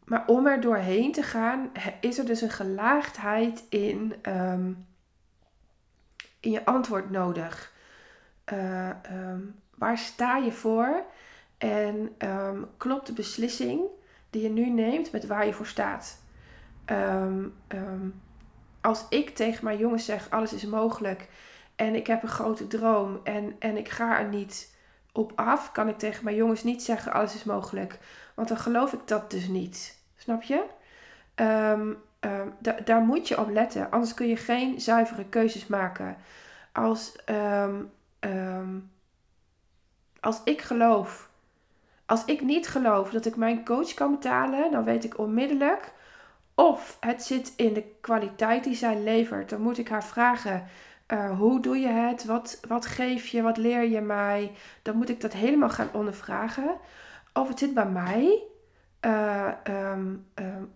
[0.06, 1.72] maar om er doorheen te gaan,
[2.02, 4.88] is er dus een gelaagdheid in, um,
[6.40, 7.74] in je antwoord nodig.
[8.54, 11.04] Uh, um, Waar sta je voor?
[11.58, 12.16] En
[12.78, 13.82] klopt de beslissing
[14.38, 16.22] die je nu neemt met waar je voor staat?
[16.86, 18.22] Um, um,
[18.82, 21.28] als ik tegen mijn jongens zeg: alles is mogelijk
[21.76, 24.76] en ik heb een grote droom en, en ik ga er niet
[25.12, 28.00] op af, kan ik tegen mijn jongens niet zeggen: alles is mogelijk.
[28.36, 30.02] Want dan geloof ik dat dus niet.
[30.18, 30.64] Snap je?
[32.86, 36.18] daar moet je op letten, anders kun je geen zuivere keuzes maken.
[36.72, 37.16] Als
[40.20, 41.30] als ik geloof,
[42.08, 45.94] als ik niet geloof dat ik mijn coach kan betalen, dan weet ik onmiddellijk
[46.56, 49.50] of het zit in de kwaliteit die zij levert.
[49.50, 50.66] Dan moet ik haar vragen:
[51.08, 52.26] uh, hoe doe je het?
[52.26, 53.42] Wat, wat geef je?
[53.42, 54.52] Wat leer je mij?
[54.82, 56.76] Dan moet ik dat helemaal gaan ondervragen.
[57.34, 58.44] Of het zit bij mij.
[59.02, 60.72] Uh, um, um,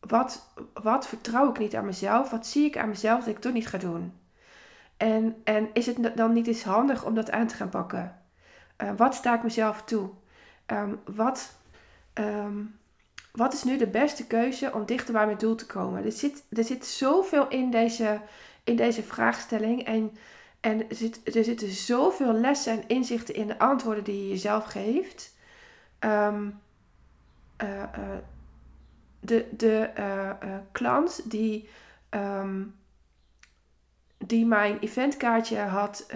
[0.00, 2.30] wat, wat vertrouw ik niet aan mezelf?
[2.30, 4.12] Wat zie ik aan mezelf dat ik toch niet ga doen?
[4.96, 8.18] En, en is het dan niet eens handig om dat aan te gaan pakken?
[8.82, 10.10] Uh, wat sta ik mezelf toe?
[10.72, 11.56] Um, wat,
[12.14, 12.78] um,
[13.32, 16.04] wat is nu de beste keuze om dichter bij mijn doel te komen?
[16.04, 18.20] Er zit, er zit zoveel in deze,
[18.64, 19.84] in deze vraagstelling.
[19.84, 20.16] En,
[20.60, 24.64] en er, zit, er zitten zoveel lessen en inzichten in de antwoorden die je jezelf
[24.64, 25.36] geeft.
[26.00, 26.60] Um,
[27.62, 27.84] uh, uh,
[29.20, 31.68] de de uh, klant die,
[34.18, 36.06] die mijn eventkaartje had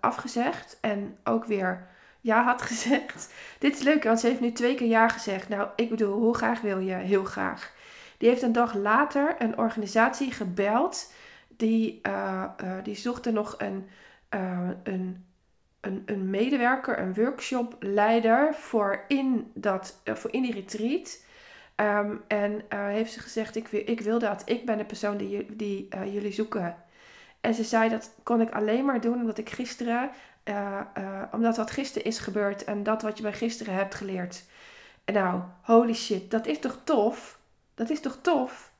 [0.00, 1.86] afgezegd en ook weer
[2.20, 3.34] ja had gezegd.
[3.58, 5.48] Dit is leuk, want ze heeft nu twee keer ja gezegd.
[5.48, 6.94] Nou, ik bedoel, hoe graag wil je?
[6.94, 7.74] Heel graag.
[8.18, 11.12] Die heeft een dag later een organisatie gebeld.
[11.48, 13.88] Die, uh, uh, die nog een,
[14.82, 15.24] een,
[15.80, 21.26] een, een medewerker, een workshopleider voor in, dat, voor in die retreat.
[21.76, 24.42] Um, en heeft ze gezegd, ik wil, ik wil dat.
[24.44, 26.76] Ik ben de persoon die, die jullie zoeken.
[27.40, 30.10] En ze zei dat kon ik alleen maar doen omdat ik gisteren,
[30.48, 34.44] uh, uh, omdat wat gisteren is gebeurd en dat wat je bij gisteren hebt geleerd.
[35.04, 37.38] En nou, holy shit, dat is toch tof?
[37.74, 38.72] Dat is toch tof?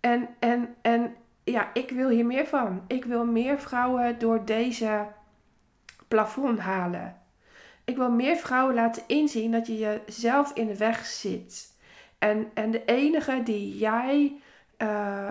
[0.00, 2.84] En, en, en ja, ik wil hier meer van.
[2.86, 5.06] Ik wil meer vrouwen door deze
[6.08, 7.16] plafond halen.
[7.84, 11.74] Ik wil meer vrouwen laten inzien dat je jezelf in de weg zit.
[12.18, 14.40] En, en de enige die jij
[14.82, 15.28] uh,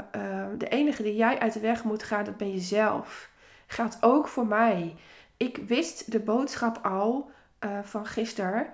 [0.58, 3.30] de enige die jij uit de weg moet gaan, dat ben jezelf.
[3.68, 4.96] Gaat ook voor mij.
[5.40, 8.68] Ik wist de boodschap al uh, van gisteren.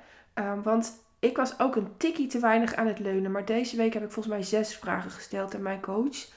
[0.63, 3.31] want ik was ook een tikkie te weinig aan het leunen.
[3.31, 6.27] Maar deze week heb ik volgens mij zes vragen gesteld aan mijn coach.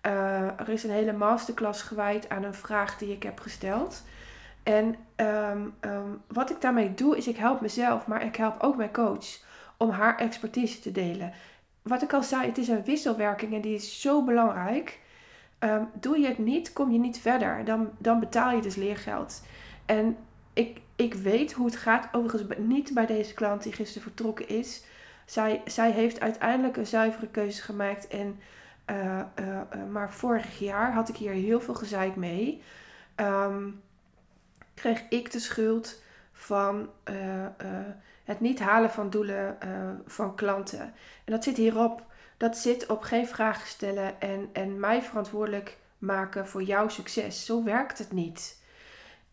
[0.00, 4.02] er is een hele masterclass gewijd aan een vraag die ik heb gesteld.
[4.62, 8.76] En um, um, wat ik daarmee doe, is ik help mezelf, maar ik help ook
[8.76, 9.26] mijn coach
[9.76, 11.32] om haar expertise te delen
[11.84, 15.00] wat ik al zei, het is een wisselwerking en die is zo belangrijk.
[15.92, 17.64] Doe je het niet, kom je niet verder.
[17.64, 19.42] Dan, dan betaal je dus leergeld.
[19.86, 20.16] En
[20.52, 22.08] ik, ik weet hoe het gaat.
[22.12, 24.84] Overigens niet bij deze klant die gisteren vertrokken is.
[25.26, 28.08] Zij, zij heeft uiteindelijk een zuivere keuze gemaakt.
[28.08, 28.40] En,
[28.90, 29.60] uh, uh, uh,
[29.92, 32.62] maar vorig jaar had ik hier heel veel gezeik mee.
[33.16, 33.82] Um,
[34.74, 36.88] kreeg ik de schuld van
[38.24, 39.58] het niet halen van doelen
[40.06, 40.80] van klanten.
[41.24, 42.02] En dat zit hierop.
[42.36, 47.44] Dat zit op geen vragen stellen en, en mij verantwoordelijk maken voor jouw succes.
[47.44, 48.62] Zo werkt het niet.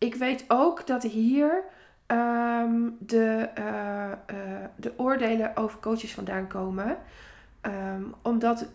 [0.02, 1.64] Ik weet ook dat hier
[2.06, 6.98] um, de, uh, uh, de oordelen over coaches vandaan komen.
[7.62, 8.66] Um, omdat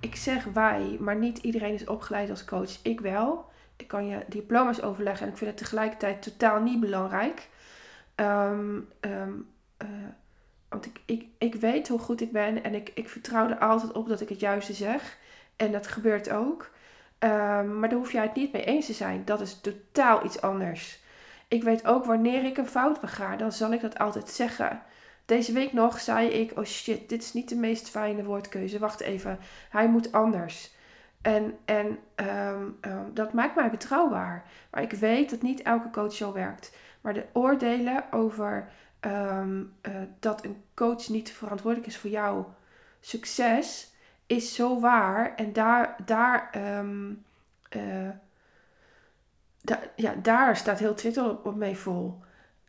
[0.00, 2.82] ik zeg wij, maar niet iedereen is opgeleid als coach.
[2.82, 3.50] Ik wel.
[3.76, 7.48] Ik kan je diploma's overleggen en ik vind het tegelijkertijd totaal niet belangrijk.
[8.16, 9.22] Um, uh,
[10.68, 13.92] want ik, ik, ik weet hoe goed ik ben en ik, ik vertrouw er altijd
[13.92, 15.18] op dat ik het juiste zeg.
[15.56, 16.70] En dat gebeurt ook.
[17.18, 19.24] Um, maar daar hoef jij het niet mee eens te zijn.
[19.24, 21.00] Dat is totaal iets anders.
[21.48, 24.82] Ik weet ook wanneer ik een fout bega, dan zal ik dat altijd zeggen.
[25.24, 28.78] Deze week nog zei ik: Oh shit, dit is niet de meest fijne woordkeuze.
[28.78, 29.38] Wacht even,
[29.70, 30.76] hij moet anders.
[31.22, 34.44] En, en um, um, dat maakt mij betrouwbaar.
[34.70, 36.76] Maar ik weet dat niet elke coach zo werkt.
[37.00, 38.68] Maar de oordelen over
[39.06, 39.46] uh,
[40.20, 42.54] dat een coach niet verantwoordelijk is voor jouw
[43.00, 43.92] succes,
[44.28, 45.34] is zo waar.
[45.34, 46.50] En daar, daar,
[47.76, 48.08] uh,
[49.62, 52.18] da ja, daar staat heel Twitter op, op mee vol.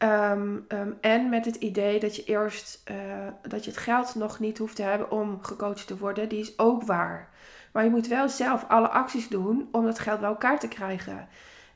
[0.03, 0.65] Um,
[1.01, 2.95] en met het idee dat je eerst uh,
[3.41, 6.59] dat je het geld nog niet hoeft te hebben om gecoacht te worden, die is
[6.59, 7.29] ook waar.
[7.71, 11.27] Maar je moet wel zelf alle acties doen om dat geld bij elkaar te krijgen.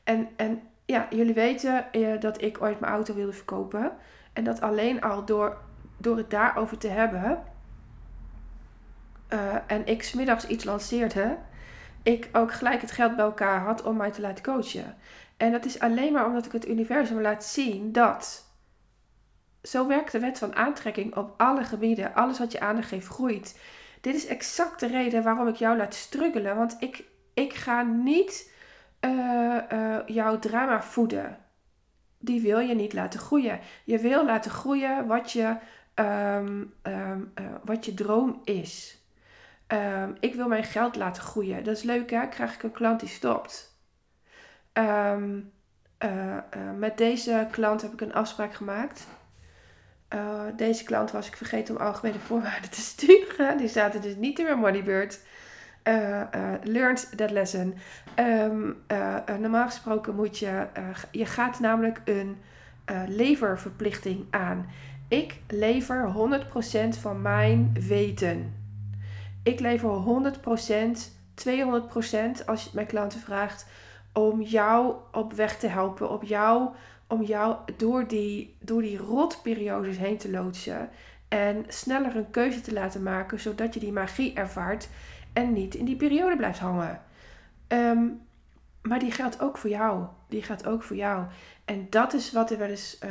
[0.04, 3.92] En, en ja, jullie weten eh, dat ik ooit mijn auto wilde verkopen.
[4.32, 5.58] En dat alleen al door,
[5.96, 7.42] door het daarover te hebben.
[9.34, 11.36] Uh, en ik smiddags iets lanceerde.
[12.02, 14.96] Ik ook gelijk het geld bij elkaar had om mij te laten coachen.
[15.36, 18.44] En dat is alleen maar omdat ik het universum laat zien dat.
[19.62, 22.14] Zo werkt de wet van aantrekking op alle gebieden.
[22.14, 23.60] Alles wat je aandacht geeft groeit.
[24.00, 26.56] Dit is exact de reden waarom ik jou laat struggelen.
[26.56, 28.52] Want ik, ik ga niet
[29.00, 31.38] uh, jouw drama voeden.
[32.18, 33.60] Die wil je niet laten groeien.
[33.84, 35.56] Je wil laten groeien wat je,
[35.94, 37.10] um, uh,
[37.64, 39.03] wat je droom is.
[39.68, 41.64] Um, ik wil mijn geld laten groeien.
[41.64, 42.28] Dat is leuk hè?
[42.28, 43.78] Krijg ik een klant die stopt.
[46.76, 49.06] met deze klant heb ik een afspraak gemaakt.
[50.56, 53.56] deze klant was ik vergeten om algemene voorwaarden te sturen.
[53.56, 55.20] Die zaten dus niet in mijn moneybird
[55.84, 56.22] uh,
[56.62, 57.74] learned that lesson.
[58.18, 60.66] Uh, normaal gesproken moet je,
[61.10, 62.36] je gaat namelijk een
[63.08, 64.66] leververplichting aan.
[65.08, 66.12] Ik lever
[66.96, 68.63] 100% van mijn weten.
[69.44, 73.66] Ik lever 100%, 200% als je mijn klanten vraagt,
[74.12, 76.68] om jou op weg te helpen, op jou,
[77.06, 80.88] om jou door die, door die rotperiodes heen te loodsen.
[81.28, 84.88] En sneller een keuze te laten maken, zodat je die magie ervaart
[85.32, 87.02] en niet in die periode blijft hangen.
[87.68, 88.20] Um,
[88.82, 90.06] maar die geldt ook voor jou.
[90.28, 91.24] Die gaat ook voor jou.
[91.64, 93.10] En dat is wat er wel eens uh,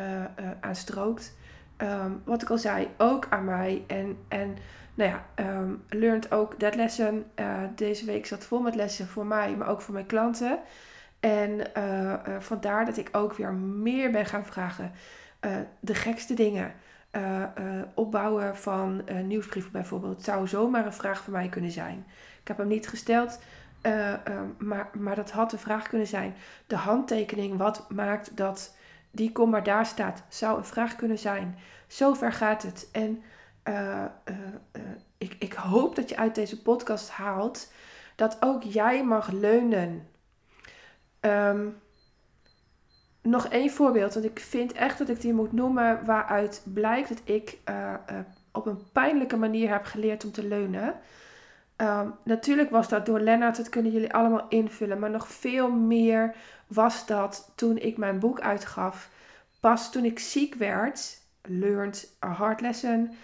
[0.59, 1.37] aan strookt.
[1.77, 3.83] ehm, wat ik al zei, ook aan mij.
[3.87, 4.57] En, en
[4.93, 7.25] nou ja, um, learned ook that lesson.
[7.39, 10.59] Uh, deze week zat vol met lessen voor mij, maar ook voor mijn klanten.
[11.19, 14.91] En uh, vandaar dat ik ook weer meer ben gaan vragen.
[15.79, 16.73] de gekste dingen.
[17.93, 20.23] opbouwen van nieuwsbrieven bijvoorbeeld.
[20.23, 22.05] zou zomaar een vraag voor mij kunnen zijn.
[22.41, 23.39] Ik heb hem niet gesteld.
[24.57, 26.35] maar, maar dat had een vraag kunnen zijn.
[26.67, 28.75] De handtekening, wat maakt dat
[29.11, 31.57] die komma daar staat, zou een vraag kunnen zijn.
[31.87, 32.89] Zover gaat het.
[32.91, 33.23] En
[33.69, 34.05] uh,
[35.17, 37.71] ik, ik hoop dat je uit deze podcast haalt
[38.15, 40.07] dat ook jij mag leunen.
[41.21, 41.81] Um,
[43.21, 47.21] nog één voorbeeld, want ik vind echt dat ik die moet noemen, waaruit blijkt dat
[47.23, 47.57] ik
[48.51, 50.95] op een pijnlijke manier heb geleerd om te leunen.
[51.77, 56.35] Um, natuurlijk was dat door Lennart, dat kunnen jullie allemaal invullen, maar nog veel meer
[56.67, 59.09] was dat toen ik mijn boek uitgaf.
[59.59, 63.15] Pas toen ik ziek werd, learned a hard lesson,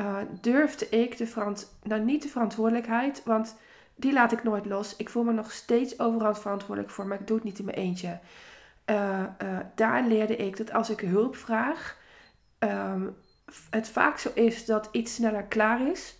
[0.00, 3.56] uh, durfde ik de verant nou niet de verantwoordelijkheid, want
[3.94, 4.96] die laat ik nooit los.
[4.96, 7.76] Ik voel me nog steeds overal verantwoordelijk voor, maar ik doe het niet in mijn
[7.76, 8.18] eentje.
[8.86, 11.96] Uh, uh, daar leerde ik dat als ik hulp vraag,
[12.58, 13.16] um,
[13.70, 16.16] het vaak zo is dat iets sneller klaar is.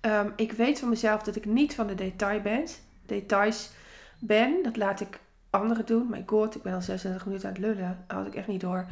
[0.00, 2.64] Um, ik weet van mezelf dat ik niet van de detail
[3.06, 3.70] details
[4.18, 4.62] ben.
[4.62, 6.06] Dat laat ik anderen doen.
[6.10, 8.04] My god, ik ben al 36 minuten aan het lullen.
[8.06, 8.86] Dat had ik echt niet door.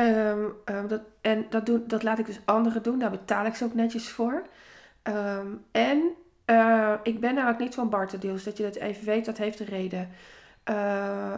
[0.00, 2.98] Um, um, dat, en dat, doen, dat laat ik dus anderen doen.
[2.98, 4.46] Daar betaal ik ze ook netjes voor.
[5.02, 6.14] Um, en
[6.46, 8.44] uh, ik ben namelijk niet van barterdeals.
[8.44, 10.08] Dat je dat even weet, dat heeft een reden.
[10.70, 11.36] Uh,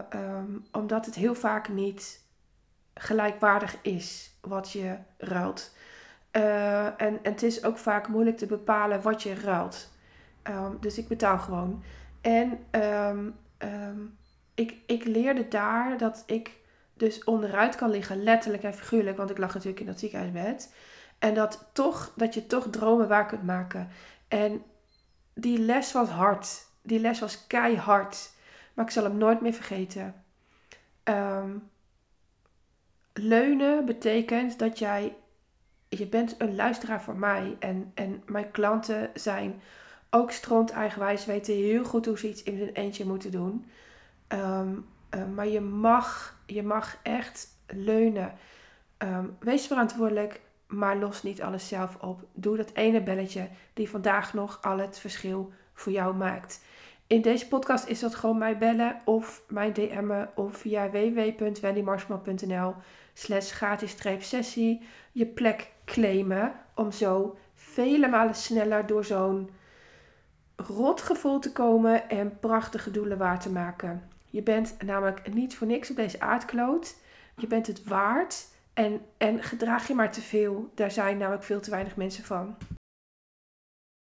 [0.73, 2.25] omdat het heel vaak niet
[2.95, 5.77] gelijkwaardig is wat je ruilt.
[6.33, 9.91] Uh, en, en het is ook vaak moeilijk te bepalen wat je ruilt.
[10.81, 11.83] dus ik betaal gewoon.
[12.21, 12.59] En
[14.55, 16.57] ik, ik leerde daar dat ik
[16.99, 20.75] dus onderuit kan liggen, letterlijk en figuurlijk, want ik lag natuurlijk in dat ziekenhuisbed.
[21.19, 23.89] En dat, toch, dat je toch dromen waar kunt maken.
[24.29, 24.63] En
[25.35, 26.67] die les was hard.
[26.83, 28.31] Die les was keihard.
[28.75, 30.25] Maar ik zal hem nooit meer vergeten.
[31.05, 31.71] Um,
[33.13, 35.17] leunen betekent dat jij.
[35.89, 37.57] Je bent een luisteraar voor mij.
[37.59, 39.61] En, en mijn klanten zijn
[40.11, 41.25] ook stront eigenwijs.
[41.25, 43.67] Weten heel goed hoe ze iets in hun eentje moeten doen.
[44.29, 48.33] Um, uh, maar je mag je mag echt leunen.
[48.99, 52.25] Um, wees verantwoordelijk, maar los niet alles zelf op.
[52.33, 56.65] Doe dat ene belletje die vandaag nog al het verschil voor jou maakt.
[57.07, 62.75] In deze podcast is dat gewoon mij bellen of mij DM'en of via www.wendymarsman.nl
[63.13, 64.83] slash gratis sessie
[65.13, 69.51] je plek claimen om zo vele malen sneller door zo'n
[70.57, 74.18] rot gevoel te komen en prachtige doelen waar te maken.
[74.31, 76.97] Je bent namelijk niet voor niks op deze aardkloot.
[77.37, 78.49] Je bent het waard.
[78.75, 80.71] En, en gedraag je maar te veel.
[80.75, 82.57] Daar zijn namelijk veel te weinig mensen van.